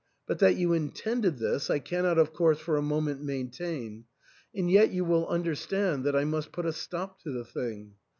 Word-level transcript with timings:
But 0.25 0.39
that 0.39 0.55
you 0.55 0.73
intended 0.73 1.37
this 1.37 1.69
I 1.69 1.77
cannot 1.77 2.17
of 2.17 2.33
course 2.33 2.57
for 2.59 2.75
a 2.75 2.81
moment 2.81 3.21
maintain; 3.21 4.05
and 4.51 4.67
yet 4.71 4.89
you 4.89 5.05
will 5.05 5.27
understand 5.27 6.05
that 6.05 6.15
I 6.15 6.25
must 6.25 6.51
put 6.51 6.65
a 6.65 6.73
stop 6.73 7.19
to 7.21 7.29
the 7.31 7.45
thing. 7.45 7.93